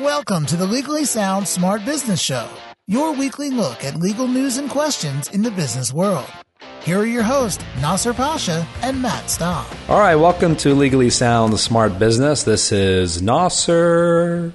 [0.00, 2.48] Welcome to the Legally Sound Smart Business Show,
[2.86, 6.24] your weekly look at legal news and questions in the business world.
[6.82, 9.66] Here are your hosts, Nasser Pasha and Matt Staub.
[9.90, 12.42] All right, welcome to Legally Sound Smart Business.
[12.44, 14.54] This is Nasser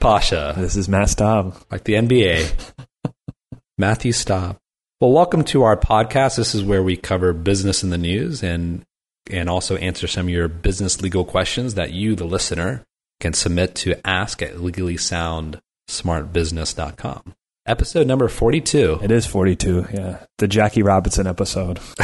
[0.00, 1.56] Pasha, This is Matt Staub.
[1.70, 2.72] like the NBA.
[3.78, 4.58] Matthew Staub.
[5.00, 6.36] Well, welcome to our podcast.
[6.36, 8.84] This is where we cover business in the news and
[9.28, 12.85] and also answer some of your business legal questions that you, the listener,
[13.20, 17.34] can submit to ask at legallysoundsmartbusiness.com.
[17.66, 19.00] Episode number 42.
[19.02, 20.18] It is 42, yeah.
[20.38, 21.80] The Jackie Robinson episode.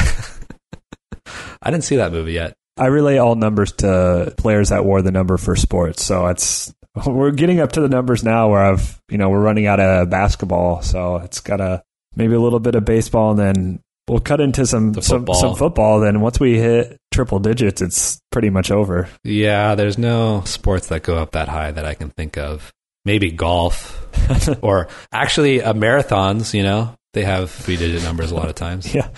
[1.63, 2.55] I didn't see that movie yet.
[2.77, 6.05] I relay all numbers to players that wore the number for sports.
[6.05, 6.75] So it's
[7.07, 10.11] we're getting up to the numbers now where I've, you know, we're running out of
[10.11, 11.83] basketball, so it's got a
[12.17, 15.35] maybe a little bit of baseball and then we'll cut into some The some football.
[15.35, 19.09] some football then once we hit triple digits it's pretty much over.
[19.25, 22.73] Yeah, there's no sports that go up that high that I can think of.
[23.05, 24.07] Maybe golf
[24.63, 28.93] or actually uh, marathons, you know, they have three digit numbers a lot of times.
[28.95, 29.09] Yeah.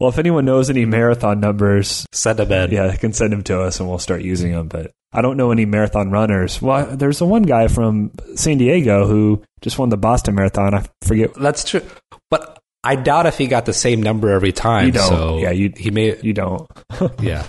[0.00, 2.70] Well, if anyone knows any marathon numbers, Send them in.
[2.70, 4.68] yeah, they can send them to us and we'll start using them.
[4.68, 6.62] But I don't know any marathon runners.
[6.62, 10.72] Well, there's the one guy from San Diego who just won the Boston Marathon.
[10.74, 11.34] I forget.
[11.34, 11.82] That's true.
[12.30, 14.86] But I doubt if he got the same number every time.
[14.86, 15.08] You don't.
[15.08, 16.66] So Yeah, you- he may, You don't.
[17.20, 17.44] yeah.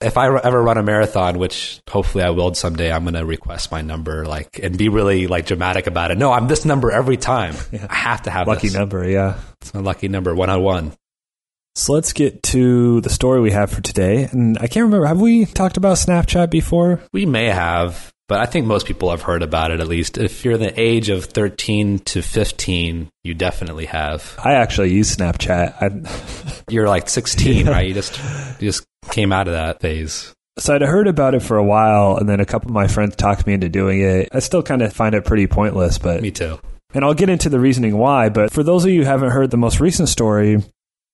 [0.00, 3.72] If I ever run a marathon, which hopefully I will someday, I'm going to request
[3.72, 6.18] my number, like, and be really like dramatic about it.
[6.18, 7.56] No, I'm this number every time.
[7.90, 8.76] I have to have Lucky this.
[8.76, 9.38] number, yeah.
[9.60, 10.92] It's my lucky number, one on one.
[11.74, 14.28] So let's get to the story we have for today.
[14.30, 17.00] And I can't remember, have we talked about Snapchat before?
[17.12, 20.18] We may have, but I think most people have heard about it at least.
[20.18, 24.38] If you're the age of 13 to 15, you definitely have.
[24.44, 26.64] I actually use Snapchat.
[26.70, 27.88] You're like 16, right?
[27.88, 28.18] You just
[28.60, 30.34] you just came out of that phase.
[30.58, 33.16] so I'd heard about it for a while, and then a couple of my friends
[33.16, 34.28] talked me into doing it.
[34.32, 36.58] I still kind of find it pretty pointless, but Me too.
[36.94, 39.50] And I'll get into the reasoning why, but for those of you who haven't heard
[39.50, 40.62] the most recent story,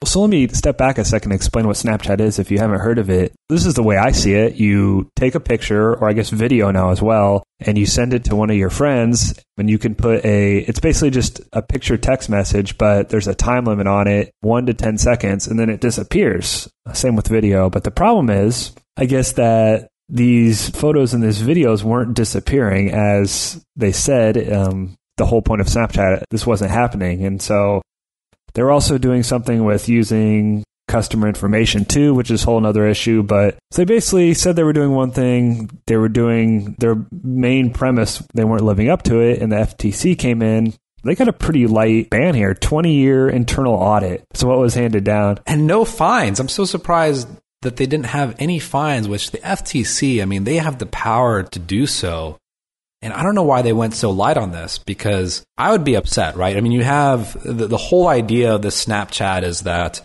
[0.05, 2.81] so let me step back a second and explain what Snapchat is if you haven't
[2.81, 3.33] heard of it.
[3.49, 4.57] This is the way I see it.
[4.57, 8.25] You take a picture, or I guess video now as well, and you send it
[8.25, 11.97] to one of your friends, and you can put a, it's basically just a picture
[11.97, 15.71] text message, but there's a time limit on it, one to 10 seconds, and then
[15.71, 16.69] it disappears.
[16.93, 17.71] Same with video.
[17.71, 23.65] But the problem is, I guess that these photos and these videos weren't disappearing as
[23.77, 24.53] they said.
[24.53, 27.25] Um, the whole point of Snapchat, this wasn't happening.
[27.25, 27.83] And so
[28.55, 33.23] they're also doing something with using customer information too, which is a whole other issue.
[33.23, 37.73] But so they basically said they were doing one thing, they were doing their main
[37.73, 40.75] premise, they weren't living up to it, and the FTC came in.
[41.03, 44.25] They got a pretty light ban here 20 year internal audit.
[44.33, 45.39] So, what was handed down?
[45.47, 46.41] And no fines.
[46.41, 47.29] I'm so surprised
[47.61, 51.43] that they didn't have any fines, which the FTC, I mean, they have the power
[51.43, 52.39] to do so.
[53.05, 55.95] And I don't know why they went so light on this because I would be
[55.95, 56.57] upset, right?
[56.57, 60.03] I mean, you have the, the whole idea of this Snapchat is that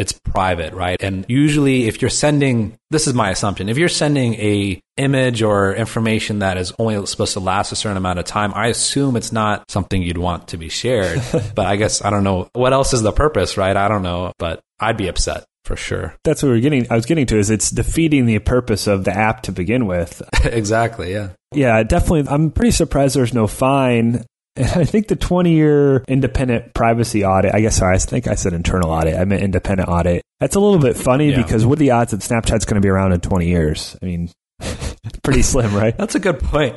[0.00, 0.96] it's private, right?
[1.00, 5.74] And usually if you're sending, this is my assumption, if you're sending a image or
[5.74, 9.30] information that is only supposed to last a certain amount of time, I assume it's
[9.30, 11.22] not something you'd want to be shared.
[11.54, 12.48] but I guess, I don't know.
[12.54, 13.76] What else is the purpose, right?
[13.76, 16.14] I don't know, but I'd be upset for sure.
[16.24, 16.90] That's what we're getting.
[16.90, 20.22] I was getting to is it's defeating the purpose of the app to begin with.
[20.44, 21.30] exactly, yeah.
[21.52, 22.32] Yeah, definitely.
[22.32, 24.24] I'm pretty surprised there's no fine.
[24.56, 28.34] And I think the 20 year independent privacy audit, I guess, sorry, I think I
[28.34, 29.16] said internal audit.
[29.16, 30.22] I meant independent audit.
[30.40, 31.42] That's a little bit funny Yeah.
[31.42, 33.96] because what are the odds that Snapchat's going to be around in 20 years?
[34.02, 34.30] I mean,
[35.22, 35.96] pretty slim, right?
[35.96, 36.76] That's a good point.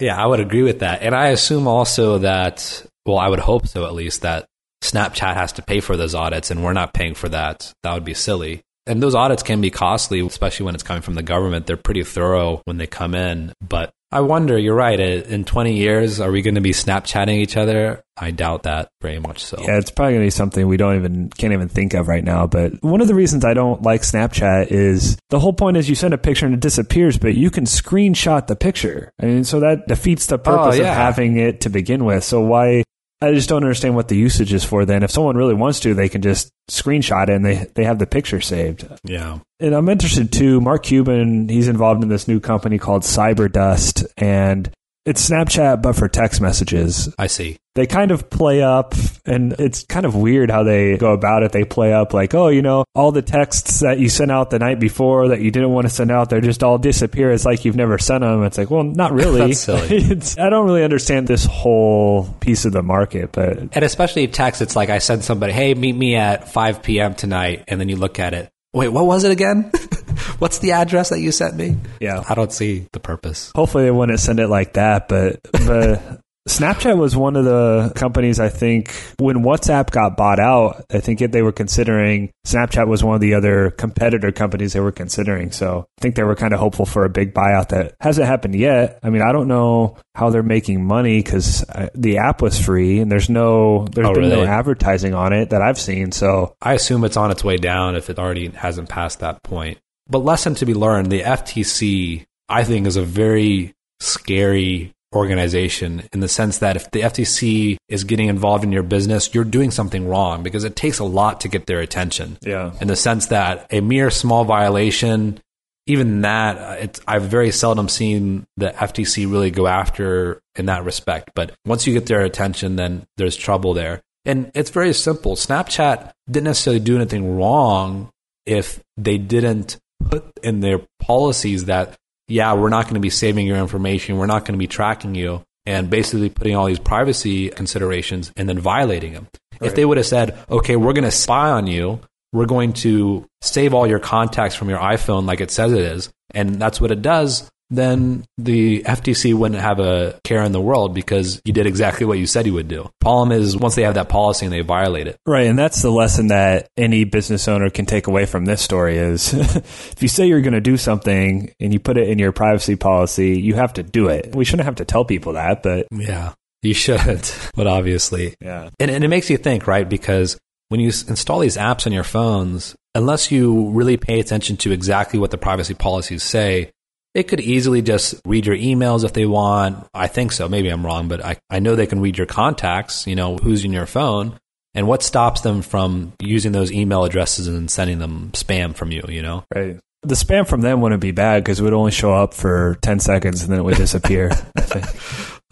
[0.00, 1.02] Yeah, I would agree with that.
[1.02, 4.46] And I assume also that, well, I would hope so at least, that
[4.82, 7.72] Snapchat has to pay for those audits and we're not paying for that.
[7.84, 8.62] That would be silly.
[8.86, 11.66] And those audits can be costly, especially when it's coming from the government.
[11.66, 13.52] They're pretty thorough when they come in.
[13.66, 14.98] But I wonder, you're right.
[15.00, 18.00] uh, In 20 years, are we going to be Snapchatting each other?
[18.16, 19.56] I doubt that very much so.
[19.60, 22.22] Yeah, it's probably going to be something we don't even can't even think of right
[22.22, 22.46] now.
[22.46, 25.96] But one of the reasons I don't like Snapchat is the whole point is you
[25.96, 29.10] send a picture and it disappears, but you can screenshot the picture.
[29.20, 30.90] I mean, so that defeats the purpose Oh, yeah.
[30.92, 32.22] of having it to begin with.
[32.22, 32.84] So why?
[33.24, 34.84] I just don't understand what the usage is for.
[34.84, 37.98] Then, if someone really wants to, they can just screenshot it and they they have
[37.98, 38.86] the picture saved.
[39.04, 39.38] Yeah.
[39.60, 40.60] And I'm interested too.
[40.60, 44.70] Mark Cuban, he's involved in this new company called Cyberdust, and
[45.06, 47.58] it's Snapchat but for text messages I see.
[47.74, 48.94] they kind of play up
[49.26, 52.48] and it's kind of weird how they go about it they play up like oh
[52.48, 55.70] you know all the texts that you sent out the night before that you didn't
[55.70, 58.56] want to send out they're just all disappear it's like you've never sent them it's
[58.58, 59.88] like well not really That's silly.
[59.90, 64.62] it's, i don't really understand this whole piece of the market but And especially text,
[64.62, 67.14] it's like I send somebody, hey, meet me at 5 p.m.
[67.14, 67.64] tonight.
[67.68, 68.50] And then you look at it.
[68.72, 69.70] Wait, what was it again?
[70.38, 71.76] What's the address that you sent me?
[72.00, 72.22] Yeah.
[72.28, 73.52] I don't see the purpose.
[73.54, 78.38] Hopefully they wouldn't send it like that, but but Snapchat was one of the companies
[78.38, 83.14] I think when WhatsApp got bought out, I think they were considering Snapchat was one
[83.14, 85.52] of the other competitor companies they were considering.
[85.52, 88.56] So I think they were kind of hopeful for a big buyout that hasn't happened
[88.56, 88.98] yet.
[89.02, 93.00] I mean, I don't know how they're making money because uh, the app was free
[93.00, 96.12] and there's no there's Oh, been no advertising on it that I've seen.
[96.12, 99.78] So I assume it's on its way down if it already hasn't passed that point.
[100.08, 106.20] But lesson to be learned, the FTC, I think, is a very scary organization in
[106.20, 110.08] the sense that if the FTC is getting involved in your business, you're doing something
[110.08, 112.36] wrong because it takes a lot to get their attention.
[112.42, 115.40] yeah, In the sense that a mere small violation,
[115.86, 120.84] even that, uh, it's, I've very seldom seen the FTC really go after in that
[120.84, 121.30] respect.
[121.34, 124.02] But once you get their attention, then there's trouble there.
[124.24, 125.36] And it's very simple.
[125.36, 128.10] Snapchat didn't necessarily do anything wrong
[128.46, 129.78] if they didn't
[130.10, 131.96] put in their policies that,
[132.28, 135.14] yeah, we're not going to be saving your information, we're not going to be tracking
[135.14, 139.28] you, and basically putting all these privacy considerations and then violating them.
[139.60, 142.00] If they would have said, okay, we're going to spy on you,
[142.32, 146.10] we're going to save all your contacts from your iPhone like it says it is,
[146.32, 150.94] and that's what it does, then the FTC wouldn't have a care in the world
[150.94, 152.88] because you did exactly what you said you would do.
[153.00, 155.90] Problem is, once they have that policy and they violate it, Right, and that's the
[155.90, 160.26] lesson that any business owner can take away from this story is if you say
[160.26, 163.74] you're going to do something and you put it in your privacy policy, you have
[163.74, 164.34] to do it.
[164.34, 167.38] We shouldn't have to tell people that, but yeah, you shouldn't.
[167.54, 168.70] But obviously, yeah.
[168.80, 169.88] And, and it makes you think, right?
[169.88, 170.36] Because
[170.68, 175.18] when you install these apps on your phones, unless you really pay attention to exactly
[175.18, 176.70] what the privacy policies say,
[177.14, 179.86] it could easily just read your emails if they want.
[179.94, 180.48] I think so.
[180.48, 183.64] Maybe I'm wrong, but I, I know they can read your contacts, you know, who's
[183.64, 184.38] in your phone.
[184.76, 189.04] And what stops them from using those email addresses and sending them spam from you,
[189.08, 189.44] you know?
[189.54, 189.78] Right.
[190.02, 192.98] The spam from them wouldn't be bad because it would only show up for 10
[192.98, 194.32] seconds and then it would disappear.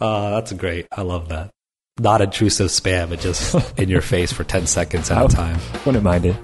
[0.01, 0.85] Uh, that's great.
[0.91, 1.49] I love that.
[1.97, 5.59] Not intrusive spam, it just in your face for 10 seconds at a time.
[5.85, 6.35] Wouldn't mind it.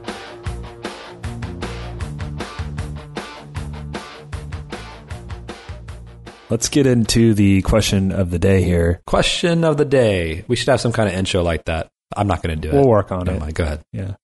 [6.49, 9.01] Let's get into the question of the day here.
[9.05, 10.45] Question of the day.
[10.47, 11.89] We should have some kind of intro like that.
[12.15, 12.73] I'm not going to do it.
[12.79, 13.39] We'll work on Never it.
[13.39, 13.53] mind.
[13.55, 13.81] Go ahead.
[13.93, 14.15] Yeah.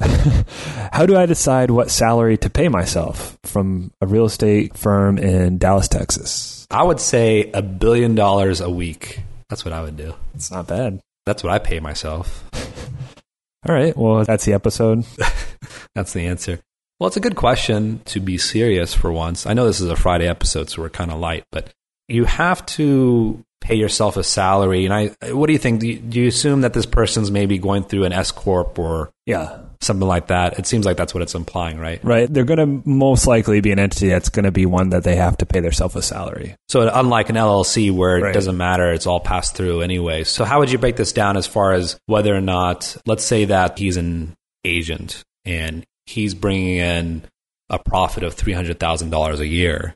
[0.92, 5.58] How do I decide what salary to pay myself from a real estate firm in
[5.58, 6.66] Dallas, Texas?
[6.70, 9.20] I would say a billion dollars a week.
[9.48, 10.14] That's what I would do.
[10.34, 11.00] It's not bad.
[11.26, 12.44] That's what I pay myself.
[13.68, 13.96] All right.
[13.96, 15.04] Well, that's the episode.
[15.94, 16.60] That's the answer.
[16.98, 19.46] Well, it's a good question to be serious for once.
[19.46, 21.72] I know this is a Friday episode, so we're kind of light, but
[22.08, 24.86] you have to pay yourself a salary.
[24.86, 25.80] And I, what do you think?
[25.80, 29.10] Do you, do you assume that this person's maybe going through an S corp or
[29.26, 29.58] Yeah.
[29.82, 30.58] something like that?
[30.58, 32.02] It seems like that's what it's implying, right?
[32.02, 32.32] Right.
[32.32, 35.16] They're going to most likely be an entity that's going to be one that they
[35.16, 36.54] have to pay themselves a salary.
[36.68, 38.34] So unlike an LLC where it Right.
[38.34, 40.24] doesn't matter, it's all passed through anyway.
[40.24, 43.44] So how would you break this down as far as whether or not, let's say
[43.46, 44.34] that he's an
[44.64, 47.24] agent and he's bringing in
[47.68, 49.94] a profit of $300,000 a year.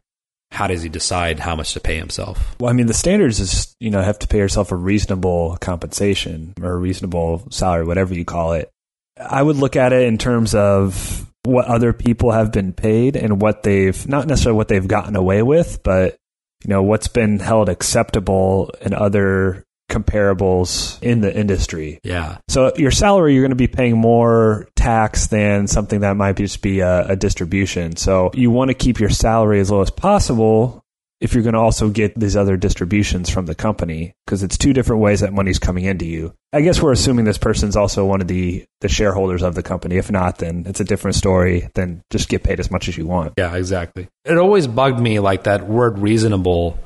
[0.53, 2.57] How does he decide how much to pay himself?
[2.59, 6.55] Well, I mean, the standards is, you know, have to pay yourself a reasonable compensation
[6.61, 8.69] or a reasonable salary, whatever you call it.
[9.17, 13.41] I would look at it in terms of what other people have been paid and
[13.41, 16.17] what they've, not necessarily what they've gotten away with, but,
[16.65, 22.01] you know, what's been held acceptable in other comparables in the industry.
[22.03, 22.39] Yeah.
[22.49, 26.63] So your salary, you're going to be paying more tax than something that might just
[26.63, 27.97] be a, a distribution.
[27.97, 30.83] So you want to keep your salary as low as possible
[31.21, 34.73] if you're going to also get these other distributions from the company because it's two
[34.73, 36.33] different ways that money's coming into you.
[36.53, 39.99] I guess we're assuming this person's also one of the the shareholders of the company.
[39.99, 41.69] If not, then it's a different story.
[41.75, 43.35] Then just get paid as much as you want.
[43.37, 44.09] Yeah, exactly.
[44.25, 46.79] It always bugged me like that word reasonable.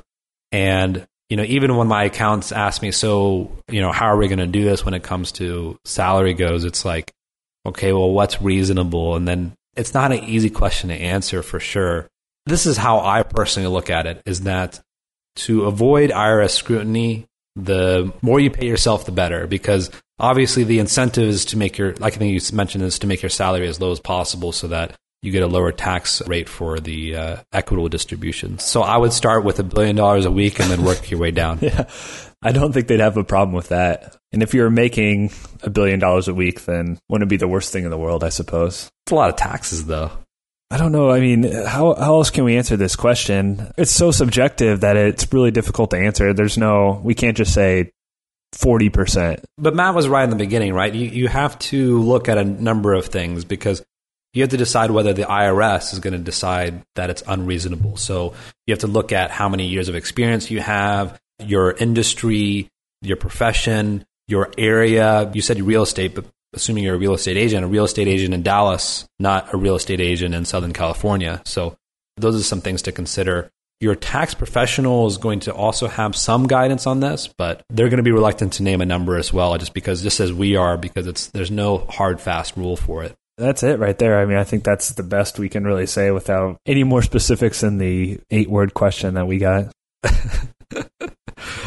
[0.51, 4.29] And, you know, even when my accounts ask me, so, you know, how are we
[4.29, 6.65] going to do this when it comes to salary goes?
[6.65, 7.13] It's like,
[7.67, 9.17] okay, well, what's reasonable?
[9.17, 12.09] And then it's not an easy question to answer for sure.
[12.47, 14.81] This is how I personally look at it is that
[15.37, 17.27] to avoid IRS scrutiny,
[17.57, 19.47] the more you pay yourself, the better.
[19.47, 23.07] Because obviously the incentive is to make your, like I think you mentioned, is to
[23.07, 26.51] make your salary as low as possible so that you get a lower tax rate
[26.51, 28.59] for the uh, equitable distribution.
[28.59, 31.31] So I would start with a billion dollars a week and then work your way
[31.31, 31.59] down.
[31.65, 31.89] Yeah.
[32.43, 34.17] I don't think they'd have a problem with that.
[34.31, 37.73] And if you're making a billion dollars a week, then wouldn't it be the worst
[37.73, 38.91] thing in the world, I suppose?
[39.07, 40.11] It's a lot of taxes, though.
[40.71, 41.11] I don't know.
[41.11, 43.73] I mean, how how else can we answer this question?
[43.79, 46.35] It's so subjective that it's really difficult to answer.
[46.35, 47.93] There's no we can't just say
[48.55, 49.43] 40%.
[49.59, 50.93] But Matt was right in the beginning, right?
[50.93, 53.83] You, you have to look at a number of things because
[54.35, 57.97] you have to decide whether the IRS is going to decide that it's unreasonable.
[57.97, 58.35] So
[58.67, 62.69] you have to look at how many years of experience you have, your industry,
[63.01, 65.31] your profession, your area.
[65.33, 68.35] You said real estate, but assuming you're a real estate agent, a real estate agent
[68.35, 71.41] in Dallas, not a real estate agent in Southern California.
[71.45, 71.77] So
[72.17, 73.51] those are some things to consider.
[73.81, 77.99] Your tax professional is going to also have some guidance on this, but they're going
[77.99, 80.77] to be reluctant to name a number as well, just because just as we are,
[80.77, 83.15] because it's there's no hard fast rule for it.
[83.37, 84.19] That's it right there.
[84.19, 87.63] I mean, I think that's the best we can really say without any more specifics
[87.63, 89.73] than the eight word question that we got.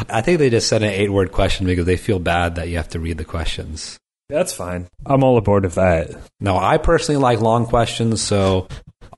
[0.09, 2.77] I think they just said an eight word question because they feel bad that you
[2.77, 3.99] have to read the questions.
[4.29, 4.87] That's fine.
[5.05, 6.11] I'm all aboard of that.
[6.39, 8.67] No, I personally like long questions, so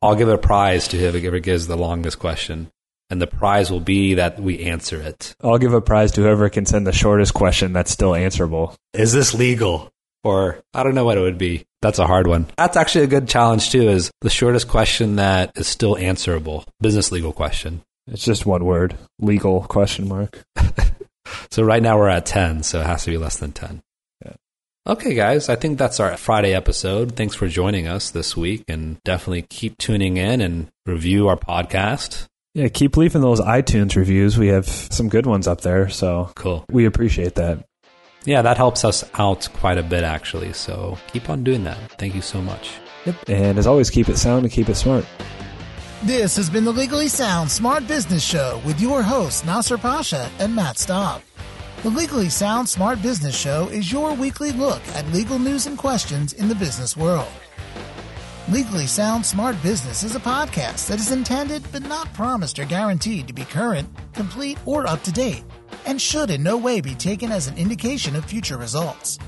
[0.02, 2.70] I'll give a prize to whoever gives the longest question.
[3.12, 5.36] And the prize will be that we answer it.
[5.42, 8.76] I'll give a prize to whoever can send the shortest question that's still answerable.
[8.94, 9.92] Is this legal?
[10.24, 11.66] Or I don't know what it would be.
[11.82, 12.48] That's a hard one.
[12.58, 16.66] That's actually a good challenge too, is the shortest question that is still answerable.
[16.82, 17.82] Business legal question.
[18.08, 18.98] It's just one word.
[19.22, 20.42] Legal question mark.
[21.52, 23.82] so right now we're at 10, so it has to be less than 10.
[24.26, 24.34] Yeah.
[24.88, 27.16] Okay, guys, I think that's our Friday episode.
[27.16, 32.26] Thanks for joining us this week and definitely keep tuning in and review our podcast.
[32.56, 34.38] Yeah, keep leaving those iTunes reviews.
[34.38, 36.66] We have some good ones up there, so Cool.
[36.70, 37.64] we appreciate that.
[38.26, 40.54] Yeah, that helps us out quite a bit actually.
[40.54, 41.78] So keep on doing that.
[41.98, 42.74] Thank you so much.
[43.06, 43.30] Yep.
[43.30, 45.06] And as always, keep it sound and keep it smart.
[46.04, 50.56] This has been the Legally Sound Smart Business Show with your hosts Nasser Pasha and
[50.56, 51.22] Matt Staub.
[51.84, 56.34] The Legally Sound Smart Business Show is your weekly look at legal news and questions
[56.34, 57.28] in the business world.
[58.50, 63.28] Legally Sound Smart Business is a podcast that is intended but not promised or guaranteed
[63.28, 65.44] to be current, complete, or up to date,
[65.86, 69.20] and should in no way be taken as an indication of future results.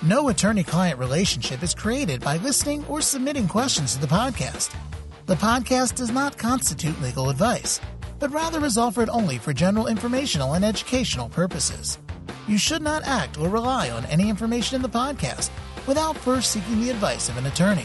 [0.00, 4.74] No attorney client relationship is created by listening or submitting questions to the podcast.
[5.26, 7.82] The podcast does not constitute legal advice,
[8.18, 11.98] but rather is offered only for general informational and educational purposes.
[12.48, 15.50] You should not act or rely on any information in the podcast
[15.86, 17.84] without first seeking the advice of an attorney.